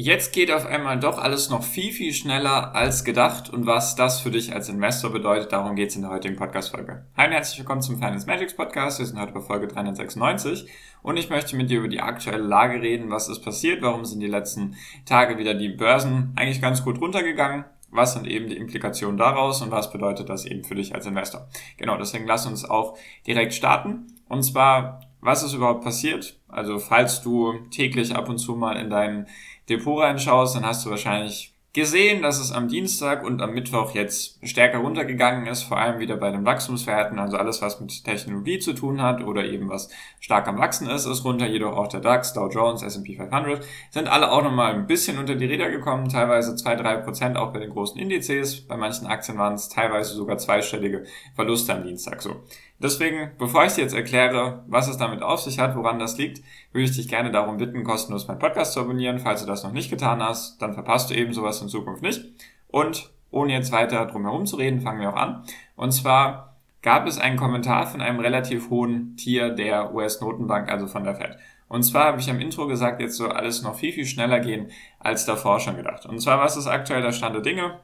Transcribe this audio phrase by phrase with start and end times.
[0.00, 4.20] Jetzt geht auf einmal doch alles noch viel, viel schneller als gedacht und was das
[4.20, 7.04] für dich als Investor bedeutet, darum geht es in der heutigen Podcast-Folge.
[7.16, 9.00] Hi und herzlich willkommen zum Finance Magics Podcast.
[9.00, 10.68] Wir sind heute bei Folge 396
[11.02, 13.10] und ich möchte mit dir über die aktuelle Lage reden.
[13.10, 13.82] Was ist passiert?
[13.82, 17.64] Warum sind die letzten Tage wieder die Börsen eigentlich ganz gut runtergegangen?
[17.90, 21.48] Was sind eben die Implikationen daraus und was bedeutet das eben für dich als Investor?
[21.76, 24.06] Genau, deswegen lass uns auch direkt starten.
[24.28, 26.38] Und zwar, was ist überhaupt passiert?
[26.46, 29.26] Also, falls du täglich ab und zu mal in deinen
[29.68, 34.38] Depot reinschaust, dann hast du wahrscheinlich gesehen, dass es am Dienstag und am Mittwoch jetzt
[34.42, 38.72] stärker runtergegangen ist, vor allem wieder bei den Wachstumswerten, also alles, was mit Technologie zu
[38.72, 42.32] tun hat oder eben was stark am Wachsen ist, ist runter, jedoch auch der DAX,
[42.32, 46.52] Dow Jones, S&P 500 sind alle auch nochmal ein bisschen unter die Räder gekommen, teilweise
[46.52, 51.04] 2-3 Prozent auch bei den großen Indizes, bei manchen Aktien waren es teilweise sogar zweistellige
[51.36, 52.22] Verluste am Dienstag.
[52.22, 52.42] So.
[52.80, 56.42] Deswegen, bevor ich dir jetzt erkläre, was es damit auf sich hat, woran das liegt,
[56.72, 59.18] würde ich dich gerne darum bitten, kostenlos meinen Podcast zu abonnieren.
[59.18, 62.24] Falls du das noch nicht getan hast, dann verpasst du eben sowas in Zukunft nicht.
[62.68, 65.44] Und ohne jetzt weiter drum herum zu reden, fangen wir auch an.
[65.74, 71.04] Und zwar gab es einen Kommentar von einem relativ hohen Tier der US-Notenbank, also von
[71.04, 71.36] der Fed.
[71.68, 74.70] Und zwar habe ich am Intro gesagt, jetzt soll alles noch viel, viel schneller gehen
[75.00, 76.06] als davor schon gedacht.
[76.06, 77.80] Und zwar, was ist aktuell der Stand der Dinge?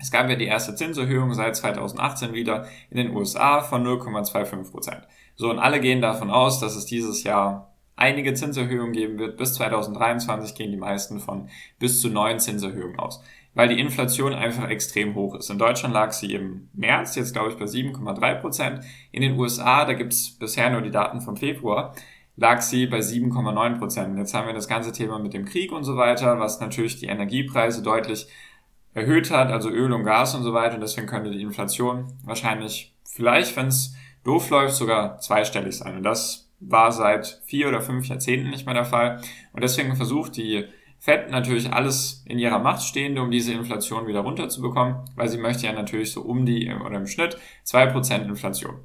[0.00, 5.02] Es gab ja die erste Zinserhöhung seit 2018 wieder in den USA von 0,25 Prozent.
[5.36, 9.36] So, und alle gehen davon aus, dass es dieses Jahr einige Zinserhöhungen geben wird.
[9.36, 13.22] Bis 2023 gehen die meisten von bis zu neun Zinserhöhungen aus,
[13.54, 15.50] weil die Inflation einfach extrem hoch ist.
[15.50, 18.84] In Deutschland lag sie im März, jetzt glaube ich bei 7,3 Prozent.
[19.12, 21.94] In den USA, da gibt's bisher nur die Daten vom Februar,
[22.36, 24.18] lag sie bei 7,9 Prozent.
[24.18, 27.06] Jetzt haben wir das ganze Thema mit dem Krieg und so weiter, was natürlich die
[27.06, 28.28] Energiepreise deutlich
[28.94, 30.74] erhöht hat, also Öl und Gas und so weiter.
[30.74, 35.96] Und deswegen könnte die Inflation wahrscheinlich vielleicht, wenn es doof läuft, sogar zweistellig sein.
[35.96, 39.20] Und das war seit vier oder fünf Jahrzehnten nicht mehr der Fall.
[39.52, 40.64] Und deswegen versucht die
[40.98, 45.66] Fed natürlich alles in ihrer Macht Stehende, um diese Inflation wieder runterzubekommen, weil sie möchte
[45.66, 48.76] ja natürlich so um die oder im Schnitt zwei Prozent Inflation.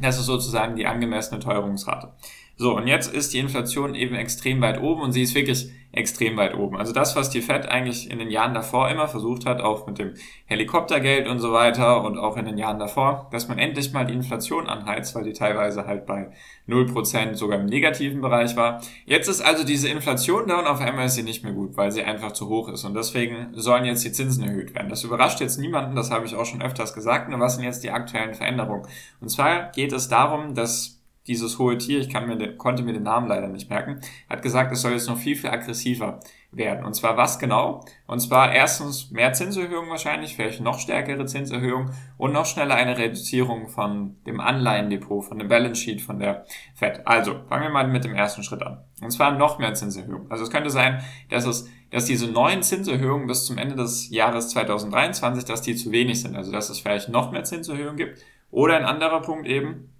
[0.00, 2.12] Das ist sozusagen die angemessene Teuerungsrate.
[2.56, 6.38] So, und jetzt ist die Inflation eben extrem weit oben und sie ist wirklich extrem
[6.38, 6.76] weit oben.
[6.78, 9.98] Also das, was die Fed eigentlich in den Jahren davor immer versucht hat, auch mit
[9.98, 10.14] dem
[10.46, 14.14] Helikoptergeld und so weiter und auch in den Jahren davor, dass man endlich mal die
[14.14, 16.30] Inflation anheizt, weil die teilweise halt bei
[16.66, 18.80] 0% sogar im negativen Bereich war.
[19.04, 21.92] Jetzt ist also diese Inflation da und auf einmal ist sie nicht mehr gut, weil
[21.92, 24.88] sie einfach zu hoch ist und deswegen sollen jetzt die Zinsen erhöht werden.
[24.88, 27.28] Das überrascht jetzt niemanden, das habe ich auch schon öfters gesagt.
[27.28, 28.86] Nur was sind jetzt die aktuellen Veränderungen?
[29.20, 33.04] Und zwar geht es darum, dass dieses hohe Tier, ich kann mir konnte mir den
[33.04, 36.84] Namen leider nicht merken, hat gesagt, es soll jetzt noch viel, viel aggressiver werden.
[36.84, 37.84] Und zwar was genau?
[38.06, 43.68] Und zwar erstens mehr Zinserhöhungen wahrscheinlich, vielleicht noch stärkere Zinserhöhungen und noch schneller eine Reduzierung
[43.68, 46.44] von dem Anleihendepot, von dem Balance Sheet von der
[46.74, 47.06] Fed.
[47.06, 48.84] Also, fangen wir mal mit dem ersten Schritt an.
[49.00, 50.30] Und zwar noch mehr Zinserhöhungen.
[50.30, 54.50] Also es könnte sein, dass es, dass diese neuen Zinserhöhungen bis zum Ende des Jahres
[54.50, 56.36] 2023, dass die zu wenig sind.
[56.36, 58.18] Also dass es vielleicht noch mehr Zinserhöhungen gibt.
[58.50, 59.91] Oder ein anderer Punkt eben,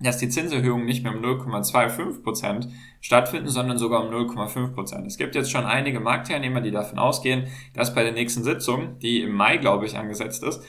[0.00, 2.68] dass die Zinserhöhungen nicht mehr um 0,25%
[3.00, 5.06] stattfinden, sondern sogar um 0,5%.
[5.06, 9.22] Es gibt jetzt schon einige Marktteilnehmer, die davon ausgehen, dass bei der nächsten Sitzung, die
[9.22, 10.62] im Mai, glaube ich, angesetzt ist,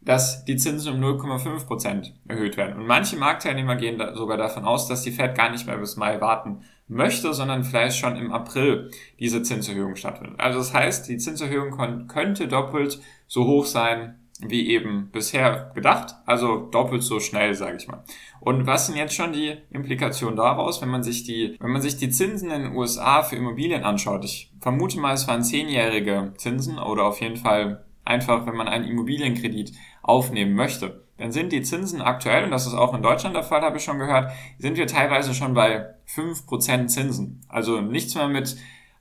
[0.00, 2.78] dass die Zinsen um 0,5% erhöht werden.
[2.78, 5.96] Und manche Marktteilnehmer gehen da sogar davon aus, dass die Fed gar nicht mehr bis
[5.96, 10.40] Mai warten möchte, sondern vielleicht schon im April diese Zinserhöhung stattfindet.
[10.40, 16.68] Also das heißt, die Zinserhöhung könnte doppelt so hoch sein wie eben bisher gedacht, also
[16.70, 18.04] doppelt so schnell, sage ich mal.
[18.40, 21.96] Und was sind jetzt schon die Implikationen daraus, wenn man sich die, wenn man sich
[21.96, 24.24] die Zinsen in den USA für Immobilien anschaut?
[24.24, 28.84] Ich vermute mal, es waren zehnjährige Zinsen oder auf jeden Fall einfach, wenn man einen
[28.84, 31.04] Immobilienkredit aufnehmen möchte.
[31.18, 33.84] Dann sind die Zinsen aktuell, und das ist auch in Deutschland der Fall, habe ich
[33.84, 37.40] schon gehört, sind wir teilweise schon bei fünf Prozent Zinsen.
[37.48, 38.56] Also nichts mehr mit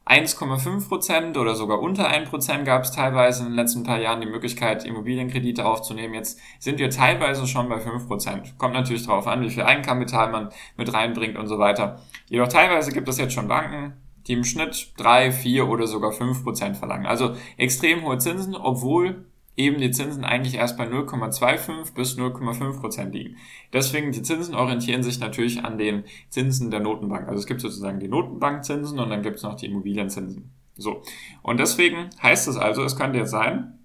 [0.10, 4.22] 1,5 Prozent oder sogar unter 1 Prozent gab es teilweise in den letzten paar Jahren
[4.22, 6.14] die Möglichkeit, Immobilienkredite aufzunehmen.
[6.14, 8.58] Jetzt sind wir teilweise schon bei 5 Prozent.
[8.58, 12.02] Kommt natürlich darauf an, wie viel Eigenkapital man mit reinbringt und so weiter.
[12.30, 13.94] Jedoch teilweise gibt es jetzt schon Banken,
[14.28, 17.06] die im Schnitt 3, 4 oder sogar 5 Prozent verlangen.
[17.06, 19.26] Also extrem hohe Zinsen, obwohl
[19.58, 23.38] eben die Zinsen eigentlich erst bei 0,25 bis 0,5 Prozent liegen.
[23.74, 27.28] Deswegen, die Zinsen orientieren sich natürlich an den Zinsen der Notenbank.
[27.28, 30.52] Also es gibt sozusagen die Notenbankzinsen und dann gibt es noch die Immobilienzinsen.
[30.76, 31.02] So.
[31.42, 33.77] Und deswegen heißt es also, es könnte jetzt sein,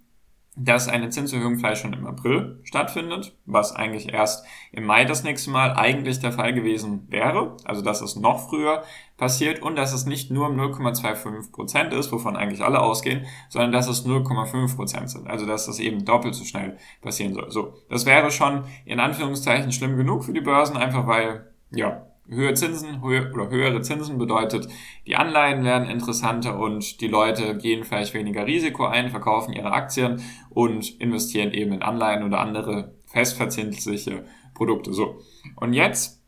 [0.54, 5.50] dass eine Zinserhöhung vielleicht schon im April stattfindet, was eigentlich erst im Mai das nächste
[5.50, 7.56] Mal eigentlich der Fall gewesen wäre.
[7.64, 8.82] Also dass es noch früher
[9.16, 13.88] passiert und dass es nicht nur 0,25 Prozent ist, wovon eigentlich alle ausgehen, sondern dass
[13.88, 15.26] es 0,5 Prozent sind.
[15.26, 17.50] Also dass das eben doppelt so schnell passieren soll.
[17.50, 22.54] So, das wäre schon in Anführungszeichen schlimm genug für die Börsen, einfach weil, ja, höhere
[22.54, 24.69] Zinsen höhe, oder höhere Zinsen bedeutet,
[25.06, 30.22] die Anleihen werden interessanter und die Leute gehen vielleicht weniger Risiko ein, verkaufen ihre Aktien
[30.50, 34.24] und investieren eben in Anleihen oder andere festverzinsliche
[34.54, 34.92] Produkte.
[34.92, 35.20] So.
[35.56, 36.22] Und jetzt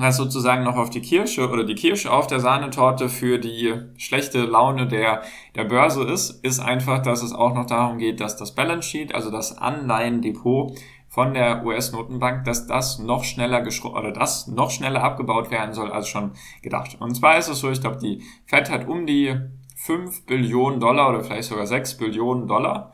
[0.00, 4.44] was sozusagen noch auf die Kirsche oder die Kirsche auf der Sahnetorte für die schlechte
[4.44, 5.22] Laune der,
[5.56, 9.14] der Börse ist, ist einfach, dass es auch noch darum geht, dass das Balance Sheet,
[9.14, 10.78] also das Anleihendepot
[11.18, 16.06] von der US-Notenbank, dass das noch schneller oder das noch schneller abgebaut werden soll als
[16.06, 16.30] schon
[16.62, 16.96] gedacht.
[17.00, 19.34] Und zwar ist es so, ich glaube, die Fed hat um die
[19.74, 22.92] 5 Billionen Dollar oder vielleicht sogar 6 Billionen Dollar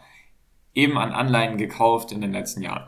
[0.72, 2.86] eben an Anleihen gekauft in den letzten Jahren.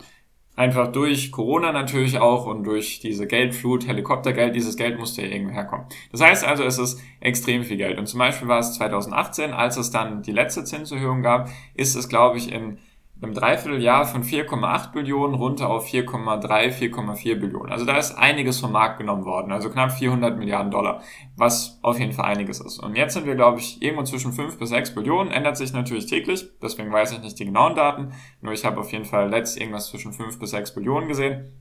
[0.57, 5.53] Einfach durch Corona natürlich auch und durch diese Geldflut, Helikoptergeld, dieses Geld musste ja irgendwo
[5.53, 5.85] herkommen.
[6.13, 7.99] Das heißt also, es ist extrem viel Geld.
[7.99, 12.09] Und zum Beispiel war es 2018, als es dann die letzte Zinserhöhung gab, ist es,
[12.09, 12.79] glaube ich, in
[13.23, 17.73] einem Dreivierteljahr von 4,8 Billionen runter auf 4,3, 4,4 Billionen.
[17.73, 21.03] Also da ist einiges vom Markt genommen worden, also knapp 400 Milliarden Dollar,
[21.35, 22.79] was auf jeden Fall einiges ist.
[22.79, 26.07] Und jetzt sind wir, glaube ich, irgendwo zwischen 5 bis 6 Billionen, ändert sich natürlich
[26.07, 29.59] täglich, deswegen weiß ich nicht die genauen Daten, nur ich habe auf jeden Fall letzt
[29.59, 31.53] irgendwas zwischen 5 bis 6 Billionen gesehen.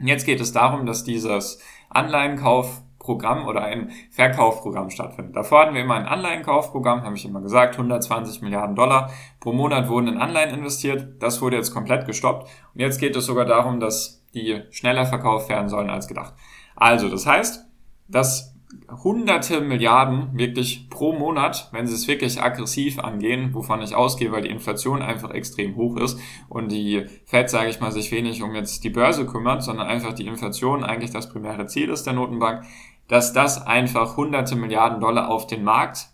[0.00, 1.60] Und jetzt geht es darum, dass dieses
[1.90, 5.36] Anleihenkauf Programm oder ein Verkaufprogramm stattfindet.
[5.36, 9.10] Davor hatten wir immer ein Anleihenkaufprogramm, habe ich immer gesagt, 120 Milliarden Dollar
[9.40, 11.22] pro Monat wurden in Anleihen investiert.
[11.22, 12.48] Das wurde jetzt komplett gestoppt.
[12.74, 16.34] Und jetzt geht es sogar darum, dass die schneller verkauft werden sollen als gedacht.
[16.76, 17.66] Also, das heißt,
[18.08, 18.57] dass
[19.02, 24.42] hunderte Milliarden wirklich pro Monat, wenn sie es wirklich aggressiv angehen, wovon ich ausgehe, weil
[24.42, 26.18] die Inflation einfach extrem hoch ist
[26.48, 30.12] und die Fed, sage ich mal, sich wenig um jetzt die Börse kümmert, sondern einfach
[30.12, 32.64] die Inflation eigentlich das primäre Ziel ist der Notenbank,
[33.08, 36.08] dass das einfach hunderte Milliarden Dollar auf den Markt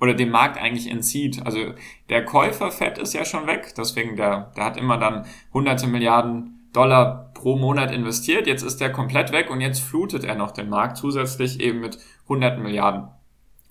[0.00, 1.44] oder den Markt eigentlich entzieht.
[1.44, 1.74] Also
[2.08, 6.68] der Käufer Fed ist ja schon weg, deswegen der, der hat immer dann hunderte Milliarden
[6.72, 8.46] Dollar pro Monat investiert.
[8.46, 11.98] Jetzt ist der komplett weg und jetzt flutet er noch den Markt zusätzlich eben mit
[12.28, 13.08] hunderten Milliarden.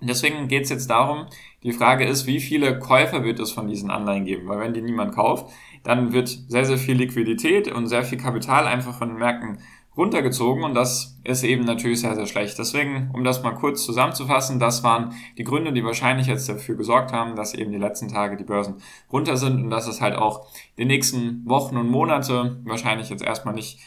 [0.01, 1.27] Deswegen geht es jetzt darum,
[1.61, 4.47] die Frage ist, wie viele Käufer wird es von diesen Anleihen geben?
[4.47, 5.51] Weil wenn die niemand kauft,
[5.83, 9.59] dann wird sehr, sehr viel Liquidität und sehr viel Kapital einfach von den Märkten
[9.99, 12.57] runtergezogen und das ist eben natürlich sehr, sehr schlecht.
[12.57, 17.11] Deswegen, um das mal kurz zusammenzufassen, das waren die Gründe, die wahrscheinlich jetzt dafür gesorgt
[17.11, 18.75] haben, dass eben die letzten Tage die Börsen
[19.11, 20.47] runter sind und dass es halt auch
[20.77, 23.79] die nächsten Wochen und Monate wahrscheinlich jetzt erstmal nicht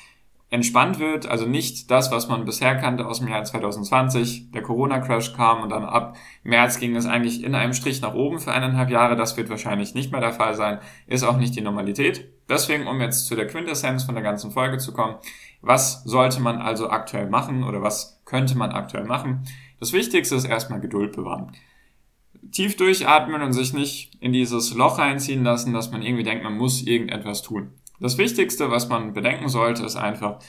[0.52, 4.50] entspannt wird, also nicht das, was man bisher kannte aus dem Jahr 2020.
[4.50, 6.14] Der Corona-Crash kam und dann ab
[6.44, 9.16] März ging es eigentlich in einem Strich nach oben für eineinhalb Jahre.
[9.16, 12.28] Das wird wahrscheinlich nicht mehr der Fall sein, ist auch nicht die Normalität.
[12.50, 15.16] Deswegen, um jetzt zu der Quintessenz von der ganzen Folge zu kommen,
[15.62, 19.44] was sollte man also aktuell machen oder was könnte man aktuell machen?
[19.80, 21.52] Das Wichtigste ist erstmal Geduld bewahren.
[22.50, 26.58] Tief durchatmen und sich nicht in dieses Loch reinziehen lassen, dass man irgendwie denkt, man
[26.58, 27.72] muss irgendetwas tun.
[28.00, 30.40] Das Wichtigste, was man bedenken sollte, ist einfach,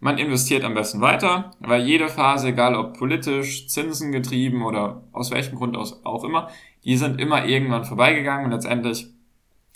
[0.00, 5.56] man investiert am besten weiter, weil jede Phase, egal ob politisch, zinsengetrieben oder aus welchem
[5.56, 6.48] Grund auch immer,
[6.84, 9.08] die sind immer irgendwann vorbeigegangen und letztendlich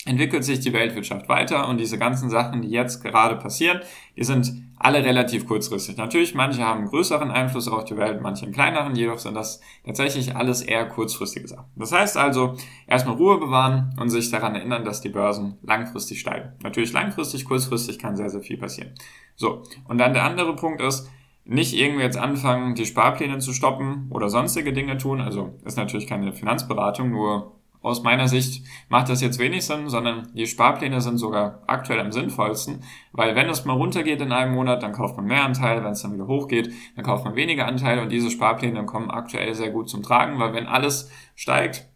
[0.05, 3.81] entwickelt sich die Weltwirtschaft weiter und diese ganzen Sachen, die jetzt gerade passieren,
[4.17, 5.97] die sind alle relativ kurzfristig.
[5.97, 10.35] Natürlich, manche haben größeren Einfluss auf die Welt, manche einen kleineren, jedoch sind das tatsächlich
[10.35, 11.65] alles eher kurzfristige Sachen.
[11.75, 12.55] Das heißt also,
[12.87, 16.53] erstmal Ruhe bewahren und sich daran erinnern, dass die Börsen langfristig steigen.
[16.63, 18.95] Natürlich langfristig, kurzfristig kann sehr, sehr viel passieren.
[19.35, 21.09] So, und dann der andere Punkt ist,
[21.43, 25.21] nicht irgendwie jetzt anfangen, die Sparpläne zu stoppen oder sonstige Dinge tun.
[25.21, 30.29] Also ist natürlich keine Finanzberatung, nur aus meiner Sicht macht das jetzt wenig Sinn, sondern
[30.33, 34.83] die Sparpläne sind sogar aktuell am sinnvollsten, weil wenn es mal runtergeht in einem Monat,
[34.83, 38.01] dann kauft man mehr Anteile, wenn es dann wieder hochgeht, dann kauft man weniger Anteile
[38.01, 41.87] und diese Sparpläne kommen aktuell sehr gut zum Tragen, weil wenn alles steigt,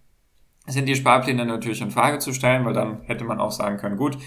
[0.67, 3.97] sind die Sparpläne natürlich in Frage zu stellen, weil dann hätte man auch sagen können,
[3.97, 4.17] gut,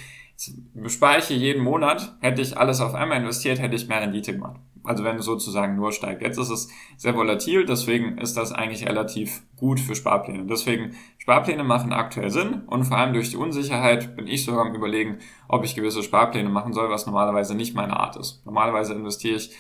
[0.75, 4.61] bespare ich jeden Monat, hätte ich alles auf einmal investiert, hätte ich mehr Rendite gemacht.
[4.89, 6.23] Also wenn es sozusagen nur steigt.
[6.23, 10.47] Jetzt ist es sehr volatil, deswegen ist das eigentlich relativ gut für Sparpläne.
[10.47, 14.75] Deswegen Sparpläne machen aktuell Sinn und vor allem durch die Unsicherheit bin ich sogar am
[14.75, 18.41] überlegen, ob ich gewisse Sparpläne machen soll, was normalerweise nicht meine Art ist.
[18.47, 19.55] Normalerweise investiere ich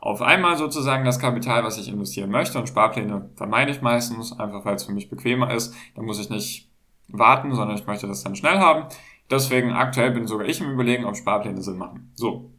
[0.00, 4.64] auf einmal sozusagen das Kapital, was ich investieren möchte und Sparpläne vermeide ich meistens, einfach
[4.64, 5.72] weil es für mich bequemer ist.
[5.94, 6.68] Da muss ich nicht
[7.06, 8.88] warten, sondern ich möchte das dann schnell haben.
[9.30, 12.10] Deswegen aktuell bin sogar ich im Überlegen, ob Sparpläne Sinn machen.
[12.16, 12.53] So.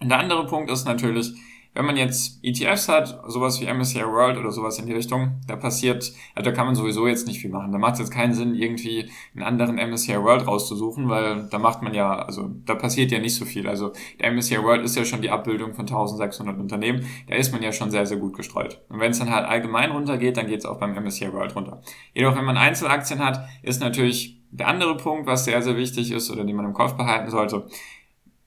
[0.00, 1.32] Und der andere Punkt ist natürlich,
[1.76, 5.56] Wenn man jetzt ETFs hat, sowas wie MSCI World oder sowas in die Richtung, da
[5.56, 7.70] passiert, also da kann man sowieso jetzt nicht viel machen.
[7.70, 11.82] Da macht es jetzt keinen Sinn, irgendwie einen anderen MSCI World rauszusuchen, weil da macht
[11.82, 13.68] man ja, also da passiert ja nicht so viel.
[13.68, 17.62] Also der MSCI World ist ja schon die Abbildung von 1600 Unternehmen, da ist man
[17.62, 18.80] ja schon sehr, sehr gut gestreut.
[18.88, 21.82] Und wenn es dann halt allgemein runtergeht, dann geht es auch beim MSCI World runter.
[22.14, 26.30] Jedoch, wenn man Einzelaktien hat, ist natürlich der andere Punkt, was sehr, sehr wichtig ist
[26.30, 27.66] oder den man im Kopf behalten sollte.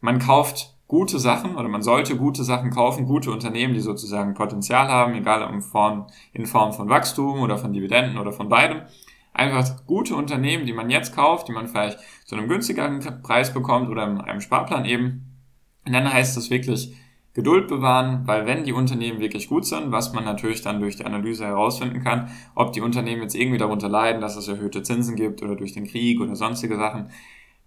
[0.02, 4.88] Man kauft gute Sachen oder man sollte gute Sachen kaufen, gute Unternehmen, die sozusagen Potenzial
[4.88, 8.82] haben, egal in Form, in Form von Wachstum oder von Dividenden oder von beidem.
[9.32, 13.90] Einfach gute Unternehmen, die man jetzt kauft, die man vielleicht zu einem günstigeren Preis bekommt
[13.90, 15.38] oder in einem Sparplan eben.
[15.86, 16.92] Und dann heißt es wirklich
[17.34, 21.06] Geduld bewahren, weil wenn die Unternehmen wirklich gut sind, was man natürlich dann durch die
[21.06, 25.44] Analyse herausfinden kann, ob die Unternehmen jetzt irgendwie darunter leiden, dass es erhöhte Zinsen gibt
[25.44, 27.12] oder durch den Krieg oder sonstige Sachen,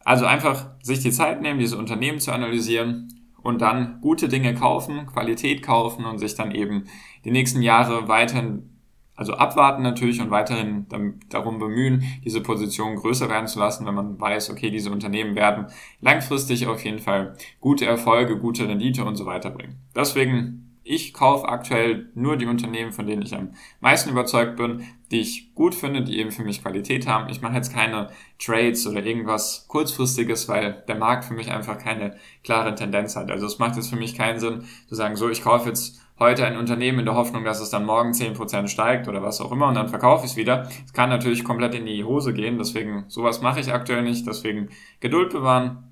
[0.05, 3.09] also einfach sich die Zeit nehmen, diese Unternehmen zu analysieren
[3.43, 6.85] und dann gute Dinge kaufen, Qualität kaufen und sich dann eben
[7.25, 8.71] die nächsten Jahre weiterhin,
[9.15, 10.87] also abwarten natürlich und weiterhin
[11.29, 15.67] darum bemühen, diese Position größer werden zu lassen, wenn man weiß, okay, diese Unternehmen werden
[16.01, 19.77] langfristig auf jeden Fall gute Erfolge, gute Rendite und so weiter bringen.
[19.95, 25.21] Deswegen ich kaufe aktuell nur die Unternehmen, von denen ich am meisten überzeugt bin, die
[25.21, 27.29] ich gut finde, die eben für mich Qualität haben.
[27.29, 28.09] Ich mache jetzt keine
[28.39, 33.31] Trades oder irgendwas kurzfristiges, weil der Markt für mich einfach keine klare Tendenz hat.
[33.31, 36.47] Also es macht jetzt für mich keinen Sinn zu sagen, so, ich kaufe jetzt heute
[36.47, 39.69] ein Unternehmen in der Hoffnung, dass es dann morgen 10% steigt oder was auch immer
[39.69, 40.69] und dann verkaufe ich es wieder.
[40.85, 44.69] Es kann natürlich komplett in die Hose gehen, deswegen sowas mache ich aktuell nicht, deswegen
[45.01, 45.92] Geduld bewahren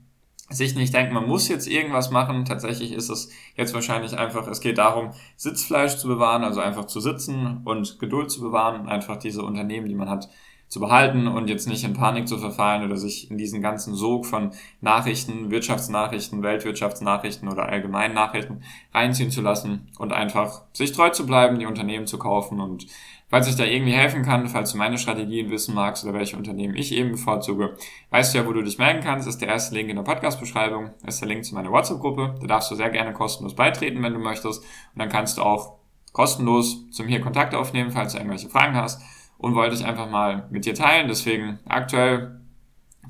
[0.51, 2.45] sich nicht denken, man muss jetzt irgendwas machen.
[2.45, 7.01] Tatsächlich ist es jetzt wahrscheinlich einfach, es geht darum, Sitzfleisch zu bewahren, also einfach zu
[7.01, 10.29] sitzen und Geduld zu bewahren, einfach diese Unternehmen, die man hat,
[10.71, 14.25] zu behalten und jetzt nicht in Panik zu verfallen oder sich in diesen ganzen Sog
[14.25, 18.63] von Nachrichten, Wirtschaftsnachrichten, Weltwirtschaftsnachrichten oder allgemeinen Nachrichten
[18.95, 22.87] reinziehen zu lassen und einfach sich treu zu bleiben, die Unternehmen zu kaufen und
[23.31, 26.75] Falls ich da irgendwie helfen kann, falls du meine Strategien wissen magst oder welche Unternehmen
[26.75, 27.77] ich eben bevorzuge,
[28.11, 29.29] weißt du ja, wo du dich melden kannst.
[29.29, 30.91] Das ist der erste Link in der Podcast-Beschreibung.
[31.05, 32.35] Das ist der Link zu meiner WhatsApp-Gruppe.
[32.41, 34.63] Da darfst du sehr gerne kostenlos beitreten, wenn du möchtest.
[34.63, 35.77] Und dann kannst du auch
[36.13, 39.01] kostenlos zu mir Kontakt aufnehmen, falls du irgendwelche Fragen hast.
[39.39, 41.07] Und wollte ich einfach mal mit dir teilen.
[41.07, 42.41] Deswegen aktuell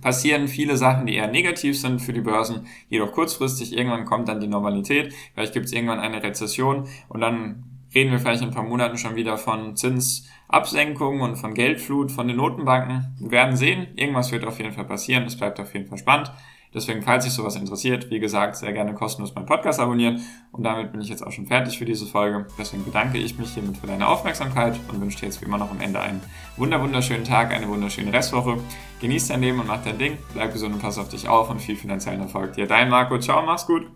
[0.02, 3.74] passieren viele Sachen, die eher negativ sind für die Börsen, jedoch kurzfristig.
[3.76, 5.14] Irgendwann kommt dann die Normalität.
[5.32, 8.98] Vielleicht gibt es irgendwann eine Rezession und dann reden wir vielleicht in ein paar Monaten
[8.98, 13.16] schon wieder von Zinsabsenkungen und von Geldflut von den Notenbanken.
[13.18, 16.32] Wir werden sehen, irgendwas wird auf jeden Fall passieren, es bleibt auf jeden Fall spannend.
[16.72, 20.20] Deswegen, falls sich sowas interessiert, wie gesagt, sehr gerne kostenlos meinen Podcast abonnieren.
[20.52, 22.46] Und damit bin ich jetzt auch schon fertig für diese Folge.
[22.58, 25.70] Deswegen bedanke ich mich hiermit für deine Aufmerksamkeit und wünsche dir jetzt wie immer noch
[25.70, 26.20] am Ende einen
[26.56, 28.58] wunderschönen Tag, eine wunderschöne Restwoche.
[29.00, 30.18] Genieß dein Leben und mach dein Ding.
[30.32, 32.68] Bleib gesund und pass auf dich auf und viel finanziellen Erfolg dir.
[32.68, 33.18] Dein Marco.
[33.18, 33.88] Ciao, mach's gut.